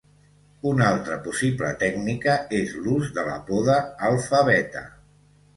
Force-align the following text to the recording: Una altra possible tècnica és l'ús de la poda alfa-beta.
Una 0.69 0.87
altra 0.93 1.17
possible 1.27 1.69
tècnica 1.83 2.37
és 2.63 2.73
l'ús 2.87 3.13
de 3.19 3.27
la 3.31 3.39
poda 3.51 3.79
alfa-beta. 4.09 4.87